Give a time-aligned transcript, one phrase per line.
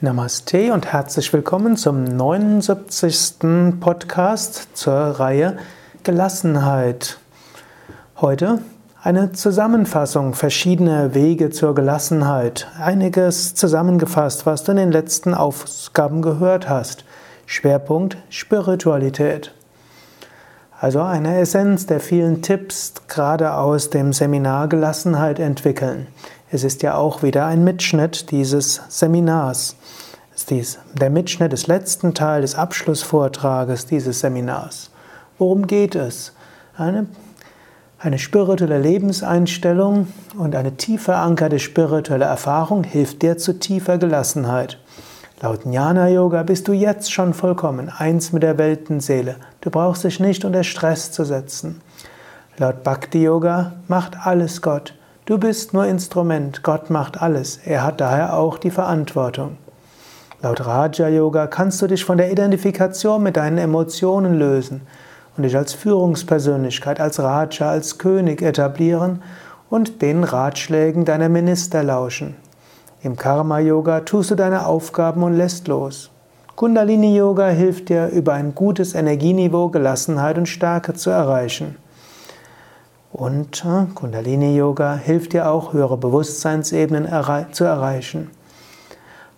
[0.00, 3.80] Namaste und herzlich willkommen zum 79.
[3.80, 5.58] Podcast zur Reihe
[6.04, 7.18] Gelassenheit.
[8.20, 8.60] Heute
[9.02, 12.68] eine Zusammenfassung verschiedener Wege zur Gelassenheit.
[12.80, 17.04] Einiges zusammengefasst, was du in den letzten Aufgaben gehört hast.
[17.46, 19.52] Schwerpunkt Spiritualität.
[20.80, 26.06] Also eine Essenz der vielen Tipps gerade aus dem Seminar Gelassenheit entwickeln.
[26.50, 29.76] Es ist ja auch wieder ein Mitschnitt dieses Seminars.
[30.48, 34.90] Dies, der Mitschnitt des letzten Teil des Abschlussvortrages dieses Seminars.
[35.36, 36.32] Worum geht es?
[36.74, 37.06] Eine,
[37.98, 44.78] eine spirituelle Lebenseinstellung und eine tief verankerte spirituelle Erfahrung hilft dir zu tiefer Gelassenheit.
[45.42, 49.36] Laut Jnana Yoga bist du jetzt schon vollkommen, eins mit der Weltenseele.
[49.60, 51.82] Du brauchst dich nicht unter Stress zu setzen.
[52.56, 54.94] Laut Bhakti Yoga macht alles Gott.
[55.28, 57.58] Du bist nur Instrument, Gott macht alles.
[57.62, 59.58] Er hat daher auch die Verantwortung.
[60.40, 64.86] Laut Raja Yoga kannst du dich von der Identifikation mit deinen Emotionen lösen
[65.36, 69.20] und dich als Führungspersönlichkeit, als Raja, als König etablieren
[69.68, 72.34] und den Ratschlägen deiner Minister lauschen.
[73.02, 76.10] Im Karma Yoga tust du deine Aufgaben und lässt los.
[76.56, 81.76] Kundalini Yoga hilft dir, über ein gutes Energieniveau Gelassenheit und Stärke zu erreichen.
[83.18, 87.08] Und äh, Kundalini Yoga hilft dir auch, höhere Bewusstseinsebenen
[87.50, 88.30] zu erreichen.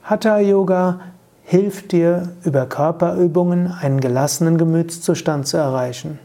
[0.02, 1.00] Hatha Yoga
[1.44, 6.18] hilft dir über Körperübungen einen gelassenen Gemütszustand zu erreichen.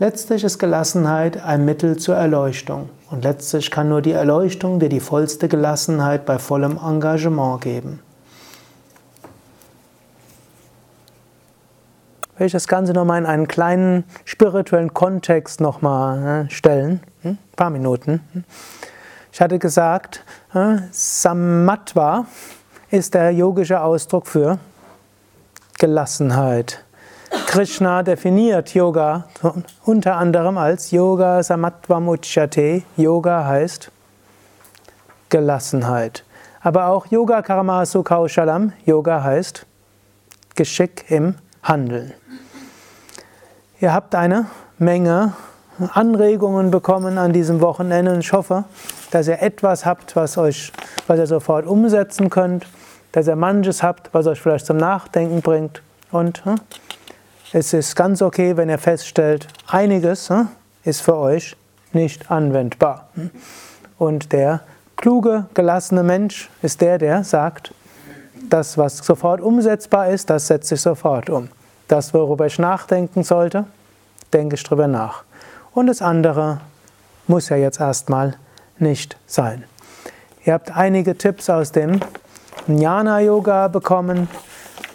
[0.00, 4.98] Letztlich ist Gelassenheit ein Mittel zur Erleuchtung und letztlich kann nur die Erleuchtung dir die
[4.98, 8.00] vollste Gelassenheit bei vollem Engagement geben.
[12.36, 17.00] Will ich das Ganze nochmal in einen kleinen spirituellen Kontext nochmal ne, stellen?
[17.22, 17.38] Ein hm?
[17.54, 18.20] paar Minuten.
[18.32, 18.44] Hm?
[19.32, 22.26] Ich hatte gesagt, äh, Samatva
[22.90, 24.58] ist der yogische Ausdruck für
[25.78, 26.84] Gelassenheit.
[27.46, 29.26] Krishna definiert Yoga
[29.84, 32.82] unter anderem als Yoga Samatvam Uchyate.
[32.96, 33.90] Yoga heißt
[35.28, 36.24] Gelassenheit.
[36.62, 38.72] Aber auch Yoga Karmasu Kaushalam.
[38.86, 39.66] Yoga heißt
[40.54, 42.12] Geschick im Handeln.
[43.84, 44.46] Ihr habt eine
[44.78, 45.34] Menge
[45.92, 48.64] Anregungen bekommen an diesem Wochenende und ich hoffe,
[49.10, 50.72] dass ihr etwas habt, was, euch,
[51.06, 52.66] was ihr sofort umsetzen könnt
[53.12, 55.82] dass ihr manches habt, was euch vielleicht zum Nachdenken bringt.
[56.10, 56.54] Und hm,
[57.52, 60.48] es ist ganz okay, wenn ihr feststellt, einiges hm,
[60.82, 61.54] ist für euch
[61.92, 63.10] nicht anwendbar.
[63.98, 64.60] Und der
[64.96, 67.74] kluge, gelassene Mensch ist der, der sagt,
[68.48, 71.50] das, was sofort umsetzbar ist, das setze ich sofort um.
[71.88, 73.64] Das, worüber ich nachdenken sollte,
[74.32, 75.24] denke ich drüber nach.
[75.72, 76.60] Und das andere
[77.26, 78.36] muss ja jetzt erstmal
[78.78, 79.64] nicht sein.
[80.44, 82.00] Ihr habt einige Tipps aus dem
[82.66, 84.28] Jnana Yoga bekommen,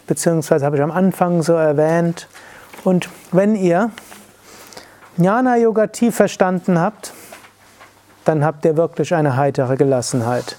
[0.08, 2.28] beziehungsweise habe ich am Anfang so erwähnt.
[2.84, 3.92] Und wenn ihr
[5.18, 7.14] Jnana Yoga tief verstanden habt,
[8.26, 10.58] dann habt ihr wirklich eine heitere Gelassenheit.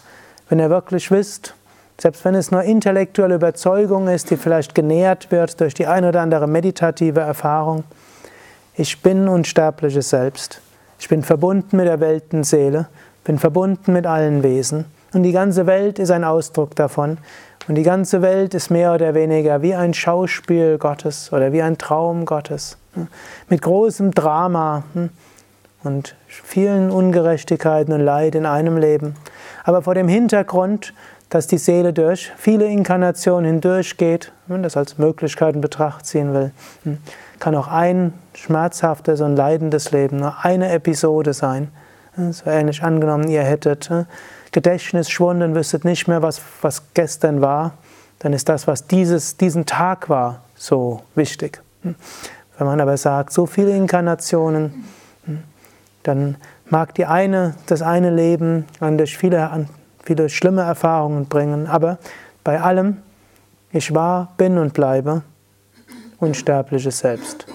[0.49, 1.55] Wenn ihr wirklich wisst,
[2.00, 6.22] selbst wenn es nur intellektuelle Überzeugung ist, die vielleicht genährt wird durch die ein oder
[6.22, 7.84] andere meditative Erfahrung,
[8.75, 10.62] ich bin unsterbliches Selbst.
[10.99, 12.88] Ich bin verbunden mit der Weltenseele,
[13.25, 14.87] bin verbunden mit allen Wesen.
[15.12, 17.19] Und die ganze Welt ist ein Ausdruck davon.
[17.69, 21.77] Und die ganze Welt ist mehr oder weniger wie ein Schauspiel Gottes oder wie ein
[21.77, 22.78] Traum Gottes.
[23.49, 25.11] Mit großem Drama hm,
[25.82, 29.17] und vielen Ungerechtigkeiten und Leid in einem Leben.
[29.65, 30.94] Aber vor dem Hintergrund,
[31.31, 36.35] dass die Seele durch viele Inkarnationen hindurchgeht, wenn man das als Möglichkeit in Betracht ziehen
[36.35, 36.51] will,
[36.83, 36.99] hm,
[37.39, 41.69] kann auch ein schmerzhaftes und leidendes Leben nur eine Episode sein.
[42.17, 44.07] So ähnlich angenommen, ihr hättet hm,
[44.51, 47.75] Gedächtnisschwund und wüsstet nicht mehr, was, was gestern war,
[48.19, 51.62] dann ist das, was dieses, diesen Tag war, so wichtig.
[51.83, 51.95] Hm.
[52.59, 54.85] Wenn man aber sagt, so viele Inkarnationen,
[55.25, 55.45] hm,
[56.03, 56.37] dann
[56.69, 59.49] mag die eine, das eine Leben an durch viele,
[60.02, 61.99] viele schlimme Erfahrungen bringen, aber
[62.44, 62.99] bei allem,
[63.73, 65.23] ich war, bin und bleibe
[66.20, 67.47] unsterbliches Selbst.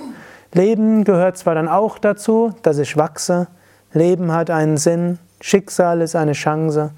[0.53, 3.47] Leben gehört zwar dann auch dazu, dass ich wachse,
[3.93, 6.91] Leben hat einen Sinn, Schicksal ist eine Chance.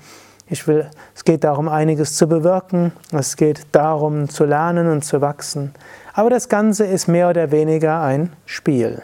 [0.50, 2.94] Ich will, es geht darum, einiges zu bewirken.
[3.12, 5.74] Es geht darum, zu lernen und zu wachsen.
[6.14, 9.02] Aber das Ganze ist mehr oder weniger ein Spiel.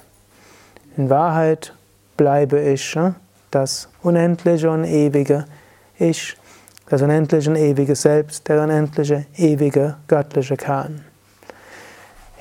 [0.96, 1.74] In Wahrheit
[2.16, 2.98] bleibe ich
[3.52, 5.46] das unendliche und ewige
[5.98, 6.36] Ich,
[6.90, 11.04] das unendliche ewige Selbst, der unendliche, ewige, göttliche Kern.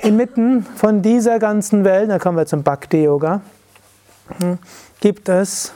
[0.00, 3.40] Inmitten von dieser ganzen Welt, da kommen wir zum Bhakti Yoga,
[4.40, 4.58] hm,
[5.00, 5.72] gibt es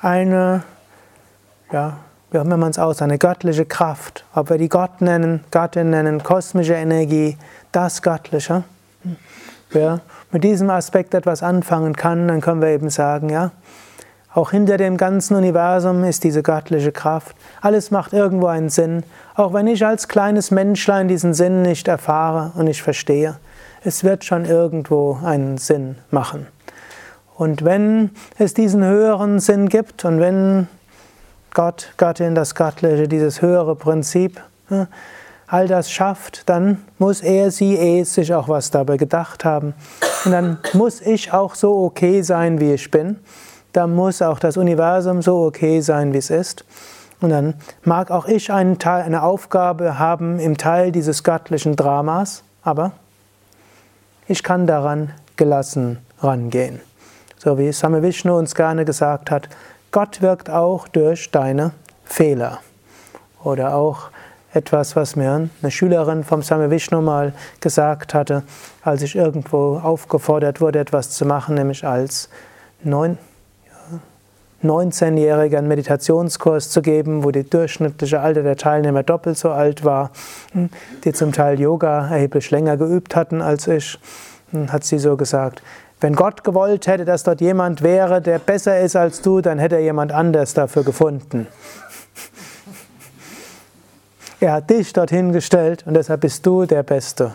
[0.00, 0.62] eine
[1.72, 1.98] ja,
[2.30, 5.90] wie auch immer man es aus, eine göttliche Kraft, ob wir die Gott nennen, Gattin
[5.90, 7.36] nennen, kosmische Energie,
[7.72, 8.64] das Göttliche.
[9.70, 13.50] Wer mit diesem Aspekt etwas anfangen kann, dann können wir eben sagen, ja,
[14.38, 17.34] auch hinter dem ganzen Universum ist diese göttliche Kraft.
[17.60, 19.02] Alles macht irgendwo einen Sinn,
[19.34, 23.36] auch wenn ich als kleines Menschlein diesen Sinn nicht erfahre und nicht verstehe.
[23.82, 26.46] Es wird schon irgendwo einen Sinn machen.
[27.34, 30.68] Und wenn es diesen höheren Sinn gibt und wenn
[31.52, 34.40] Gott, Göttin, das Göttliche, dieses höhere Prinzip,
[35.48, 39.74] all das schafft, dann muss er, sie, es sich auch was dabei gedacht haben.
[40.24, 43.18] Und dann muss ich auch so okay sein, wie ich bin.
[43.72, 46.64] Da muss auch das Universum so okay sein, wie es ist.
[47.20, 47.54] Und dann
[47.84, 52.92] mag auch ich Teil, eine Aufgabe haben im Teil dieses göttlichen Dramas, aber
[54.26, 56.80] ich kann daran gelassen rangehen.
[57.38, 59.48] So wie Same Vishnu uns gerne gesagt hat,
[59.90, 61.72] Gott wirkt auch durch deine
[62.04, 62.58] Fehler.
[63.42, 64.10] Oder auch
[64.52, 68.42] etwas, was mir eine Schülerin vom Same Vishnu mal gesagt hatte,
[68.82, 72.28] als ich irgendwo aufgefordert wurde, etwas zu machen, nämlich als
[74.62, 80.10] 19-Jähriger einen Meditationskurs zu geben, wo die durchschnittliche Alter der Teilnehmer doppelt so alt war,
[80.52, 80.70] hm,
[81.04, 83.98] die zum Teil Yoga erheblich länger geübt hatten als ich,
[84.50, 85.62] hm, hat sie so gesagt,
[86.00, 89.76] wenn Gott gewollt hätte, dass dort jemand wäre, der besser ist als du, dann hätte
[89.76, 91.46] er jemand anders dafür gefunden.
[94.40, 97.34] Er hat dich dorthin gestellt und deshalb bist du der Beste.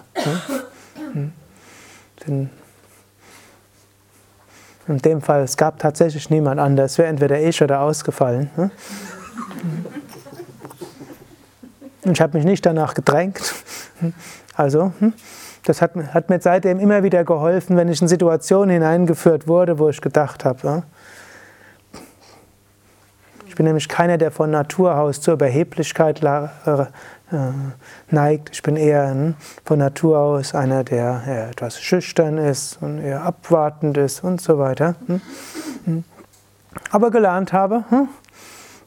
[4.87, 8.49] In dem Fall, es gab tatsächlich niemand anders, wäre entweder ich oder ausgefallen.
[12.03, 13.53] Und ich habe mich nicht danach gedrängt.
[14.55, 14.91] Also,
[15.63, 19.87] das hat, hat, mir seitdem immer wieder geholfen, wenn ich in Situationen hineingeführt wurde, wo
[19.87, 20.83] ich gedacht habe,
[23.53, 26.87] ich bin nämlich keiner, der von Natur aus zur Überheblichkeit äh,
[28.09, 28.49] neigt.
[28.51, 33.95] Ich bin eher hm, von Natur aus einer, der etwas schüchtern ist und eher abwartend
[33.97, 34.95] ist und so weiter.
[35.05, 35.21] Hm,
[35.85, 36.03] hm.
[36.89, 37.83] Aber gelernt habe,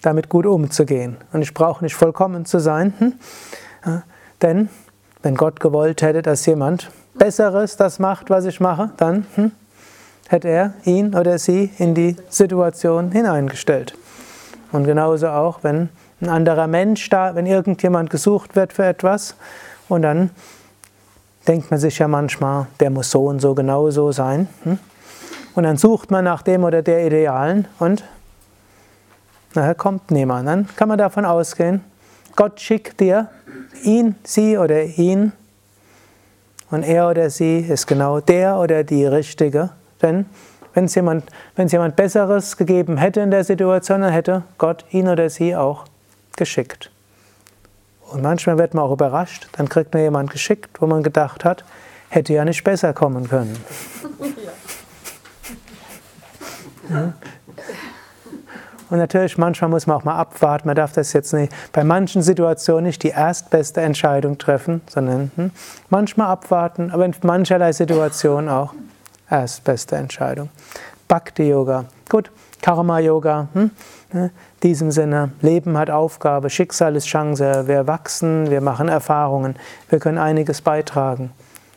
[0.03, 1.17] damit gut umzugehen.
[1.33, 2.93] Und ich brauche nicht vollkommen zu sein,
[4.43, 4.69] denn
[5.23, 9.53] wenn Gott gewollt hätte, dass jemand Besseres das macht, was ich mache, dann hm,
[10.27, 13.97] hätte er ihn oder sie in die Situation hineingestellt.
[14.73, 15.89] Und genauso auch, wenn
[16.21, 19.35] ein anderer Mensch da, wenn irgendjemand gesucht wird für etwas
[19.89, 20.31] und dann
[21.47, 24.49] denkt man sich ja manchmal, der muss so und so genau so sein.
[24.65, 24.79] Hm?
[25.55, 28.05] Und dann sucht man nach dem oder der Idealen und
[29.55, 30.49] nachher kommt niemand.
[30.49, 31.83] Dann kann man davon ausgehen,
[32.35, 33.29] Gott schickt dir
[33.83, 35.33] ihn, sie oder ihn
[36.71, 39.71] und er oder sie ist genau der oder die Richtige.
[40.03, 40.27] Denn
[40.76, 41.25] wenn es jemand,
[41.56, 45.87] jemand Besseres gegeben hätte in der Situation, dann hätte Gott ihn oder sie auch
[46.37, 46.90] geschickt.
[48.11, 51.64] Und manchmal wird man auch überrascht, dann kriegt man jemand geschickt, wo man gedacht hat,
[52.11, 53.56] hätte ja nicht besser kommen können.
[56.90, 57.14] Ja.
[58.90, 60.69] Und natürlich, manchmal muss man auch mal abwarten.
[60.69, 65.50] Man darf das jetzt nicht, bei manchen Situationen nicht die erstbeste Entscheidung treffen, sondern hm,
[65.88, 68.75] manchmal abwarten, aber in mancherlei Situationen auch
[69.31, 70.50] erstbeste Entscheidung.
[71.08, 71.84] Bhakti Yoga.
[72.08, 72.31] Gut,
[72.62, 73.48] Karma Yoga.
[73.53, 73.70] Hm?
[74.12, 74.31] In
[74.62, 77.65] diesem Sinne, Leben hat Aufgabe, Schicksal ist Chance.
[77.67, 79.56] Wir wachsen, wir machen Erfahrungen,
[79.89, 81.32] wir können einiges beitragen.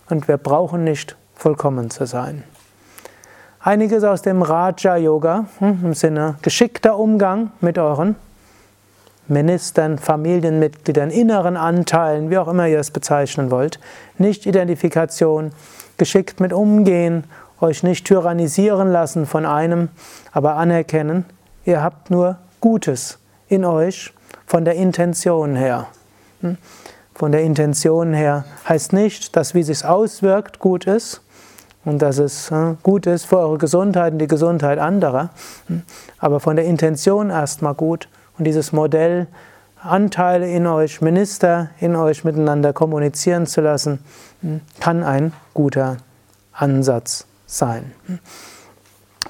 [0.09, 2.43] Und wir brauchen nicht vollkommen zu sein.
[3.62, 8.15] Einiges aus dem Raja Yoga hm, im Sinne geschickter Umgang mit euren
[9.27, 13.79] Ministern, Familienmitgliedern, inneren Anteilen, wie auch immer ihr es bezeichnen wollt.
[14.17, 15.51] Nicht Identifikation,
[16.00, 17.25] geschickt mit umgehen,
[17.62, 19.89] euch nicht tyrannisieren lassen von einem,
[20.32, 21.25] aber anerkennen,
[21.65, 24.13] ihr habt nur Gutes in euch
[24.46, 25.88] von der Intention her.
[26.41, 26.58] Hm?
[27.13, 31.22] Von der Intention her heißt nicht, dass wie es sich auswirkt gut ist,
[31.86, 35.29] und dass es äh, gut ist für eure Gesundheit und die Gesundheit anderer,
[35.68, 35.84] hm?
[36.18, 39.27] aber von der Intention erstmal gut und dieses Modell,
[39.82, 44.00] Anteile in euch, Minister in euch miteinander kommunizieren zu lassen, hm?
[44.79, 45.98] Kann ein guter
[46.53, 47.93] Ansatz sein.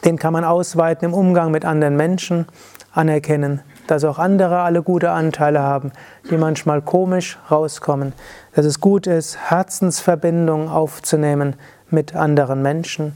[0.06, 2.46] Den kann man ausweiten im Umgang mit anderen Menschen,
[2.92, 5.92] anerkennen, dass auch andere alle gute Anteile haben,
[6.30, 8.14] die manchmal komisch rauskommen,
[8.54, 11.56] dass es gut ist, Herzensverbindungen aufzunehmen,
[11.90, 13.16] mit anderen Menschen.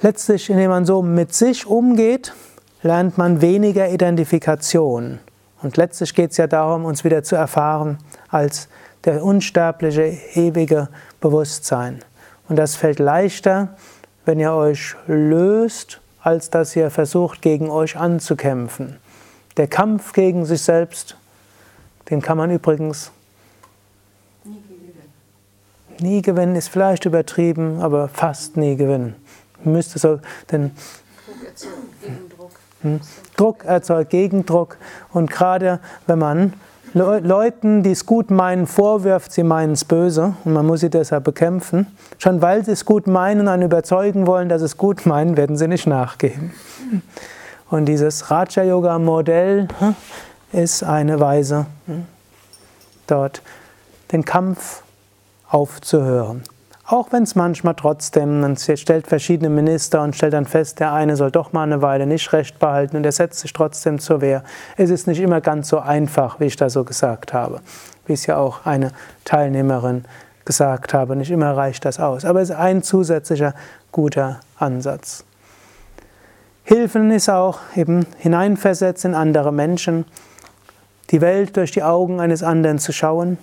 [0.00, 2.32] Letztlich, indem man so mit sich umgeht,
[2.82, 5.18] lernt man weniger Identifikation.
[5.60, 8.68] Und letztlich geht es ja darum, uns wieder zu erfahren als
[9.08, 12.04] der unsterbliche, ewige Bewusstsein.
[12.46, 13.74] Und das fällt leichter,
[14.26, 18.98] wenn ihr euch löst, als dass ihr versucht, gegen euch anzukämpfen.
[19.56, 21.16] Der Kampf gegen sich selbst,
[22.10, 23.10] den kann man übrigens
[24.44, 26.00] nie gewinnen.
[26.00, 29.16] Nie gewinnen ist vielleicht übertrieben, aber fast nie gewinnen.
[29.64, 30.20] Müsste so,
[30.52, 30.72] denn
[31.26, 32.50] Druck erzeugt Gegendruck.
[32.82, 33.00] Hm?
[33.38, 34.76] Druck erzeugt Gegendruck
[35.14, 36.52] und gerade wenn man
[36.94, 41.24] Leuten, die es gut meinen, vorwirft, sie meinen es böse und man muss sie deshalb
[41.24, 41.86] bekämpfen.
[42.18, 45.36] Schon weil sie es gut meinen und einen überzeugen wollen, dass sie es gut meinen,
[45.36, 46.52] werden sie nicht nachgeben.
[47.70, 49.94] Und dieses Raja-Yoga-Modell hm,
[50.52, 52.06] ist eine Weise, hm,
[53.06, 53.42] dort
[54.12, 54.82] den Kampf
[55.48, 56.42] aufzuhören.
[56.90, 61.16] Auch wenn es manchmal trotzdem, man stellt verschiedene Minister und stellt dann fest, der eine
[61.16, 64.42] soll doch mal eine Weile nicht recht behalten und er setzt sich trotzdem zur Wehr.
[64.78, 67.60] Es ist nicht immer ganz so einfach, wie ich das so gesagt habe.
[68.06, 68.92] Wie es ja auch eine
[69.26, 70.06] Teilnehmerin
[70.46, 72.24] gesagt habe, nicht immer reicht das aus.
[72.24, 73.52] Aber es ist ein zusätzlicher
[73.92, 75.24] guter Ansatz.
[76.64, 80.06] Hilfen ist auch eben hineinversetzen in andere Menschen,
[81.10, 83.36] die Welt durch die Augen eines anderen zu schauen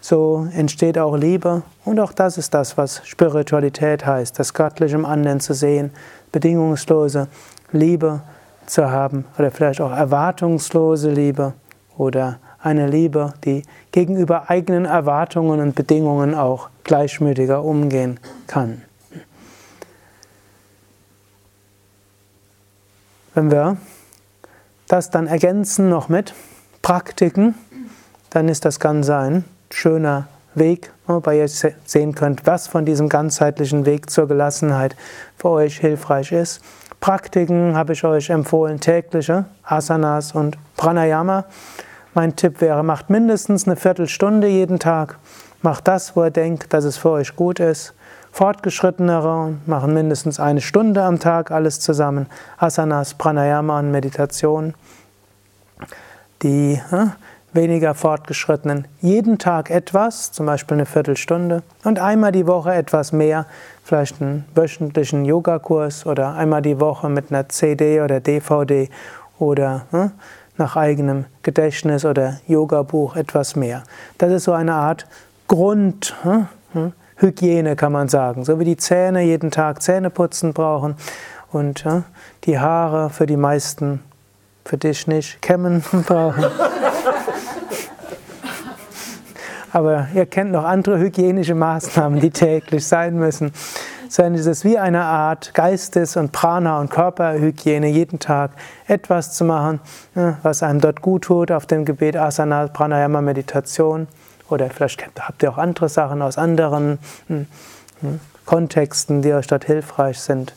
[0.00, 1.62] so entsteht auch Liebe.
[1.84, 5.90] Und auch das ist das, was Spiritualität heißt, das Göttliche im anderen zu sehen,
[6.32, 7.28] bedingungslose
[7.72, 8.20] Liebe
[8.66, 11.54] zu haben oder vielleicht auch erwartungslose Liebe
[11.96, 13.62] oder eine Liebe, die
[13.92, 18.82] gegenüber eigenen Erwartungen und Bedingungen auch gleichmütiger umgehen kann.
[23.34, 23.76] Wenn wir
[24.88, 26.34] das dann ergänzen noch mit
[26.82, 27.54] Praktiken,
[28.30, 33.86] dann ist das Ganze ein schöner Weg, wobei ihr sehen könnt, was von diesem ganzheitlichen
[33.86, 34.96] Weg zur Gelassenheit
[35.36, 36.62] für euch hilfreich ist.
[37.00, 41.44] Praktiken habe ich euch empfohlen, tägliche Asanas und Pranayama.
[42.14, 45.18] Mein Tipp wäre, macht mindestens eine Viertelstunde jeden Tag.
[45.62, 47.94] Macht das, wo ihr denkt, dass es für euch gut ist.
[48.32, 52.26] Fortgeschrittenere machen mindestens eine Stunde am Tag alles zusammen.
[52.56, 54.74] Asanas, Pranayama und Meditation.
[56.42, 56.80] Die
[57.52, 63.46] weniger fortgeschrittenen jeden Tag etwas, zum Beispiel eine Viertelstunde, und einmal die Woche etwas mehr,
[63.82, 68.90] vielleicht einen wöchentlichen Yogakurs oder einmal die Woche mit einer CD oder DVD
[69.38, 70.10] oder hm,
[70.56, 73.82] nach eigenem Gedächtnis oder Yogabuch etwas mehr.
[74.18, 75.06] Das ist so eine Art
[75.46, 78.44] Grundhygiene, hm, kann man sagen.
[78.44, 80.96] So wie die Zähne jeden Tag Zähne putzen brauchen
[81.50, 82.04] und hm,
[82.44, 84.02] die Haare für die meisten,
[84.64, 86.44] für dich nicht, kämmen brauchen.
[89.72, 93.52] Aber ihr kennt noch andere hygienische Maßnahmen, die täglich sein müssen.
[94.08, 98.52] Sondern es ist wie eine Art Geistes- und Prana- und Körperhygiene, jeden Tag
[98.86, 99.80] etwas zu machen,
[100.14, 104.08] ne, was einem dort gut tut, auf dem Gebet Asana, Pranayama, Meditation.
[104.48, 107.46] Oder vielleicht habt ihr auch andere Sachen aus anderen hm,
[108.00, 110.54] hm, Kontexten, die euch dort hilfreich sind.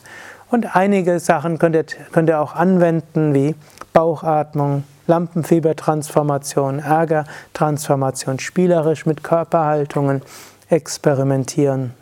[0.50, 3.54] Und einige Sachen könnt ihr, könnt ihr auch anwenden, wie
[3.92, 10.22] Bauchatmung, Lampenfiebertransformation, Ärgertransformation, spielerisch mit Körperhaltungen
[10.70, 11.92] experimentieren.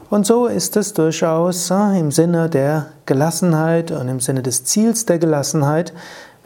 [0.10, 5.20] Und so ist es durchaus im Sinne der Gelassenheit und im Sinne des Ziels der
[5.20, 5.94] Gelassenheit,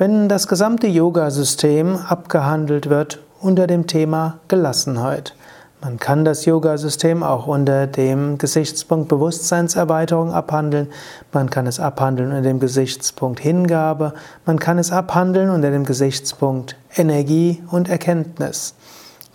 [0.04, 5.34] wenn das gesamte Yoga-System abgehandelt wird unter dem Thema Gelassenheit.
[5.80, 10.90] Man kann das Yoga-System auch unter dem Gesichtspunkt Bewusstseinserweiterung abhandeln.
[11.32, 14.14] Man kann es abhandeln unter dem Gesichtspunkt Hingabe.
[14.46, 18.76] Man kann es abhandeln unter dem Gesichtspunkt Energie und Erkenntnis.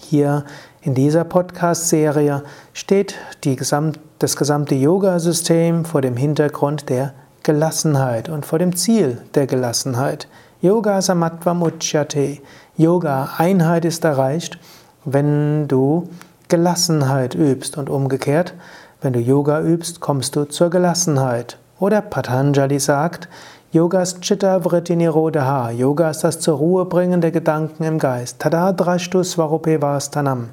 [0.02, 0.44] Hier
[0.82, 2.42] in dieser Podcast-Serie
[2.74, 9.46] steht Gesamt, das gesamte Yoga-System vor dem Hintergrund der Gelassenheit und vor dem Ziel der
[9.46, 10.28] Gelassenheit.
[10.60, 12.40] Yoga Samatvam Uchyate.
[12.76, 14.58] Yoga, Einheit ist erreicht,
[15.04, 16.08] wenn du
[16.48, 18.54] Gelassenheit übst und umgekehrt,
[19.00, 21.58] wenn du Yoga übst, kommst du zur Gelassenheit.
[21.78, 23.28] Oder Patanjali sagt,
[23.70, 25.70] Yoga ist Chitta Vritti Nirodha.
[25.70, 28.40] Yoga ist das zur Ruhe bringen der Gedanken im Geist.
[28.40, 30.48] Tada drashtu svarupe vastanam.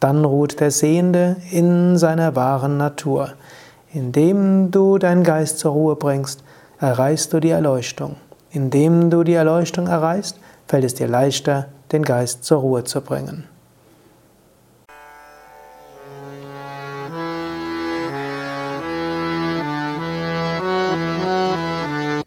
[0.00, 3.34] Dann ruht der Sehende in seiner wahren Natur.
[3.92, 6.42] Indem du deinen Geist zur Ruhe bringst,
[6.80, 8.16] erreichst du die Erleuchtung.
[8.52, 13.44] Indem du die Erleuchtung erreichst, fällt es dir leichter, den Geist zur Ruhe zu bringen.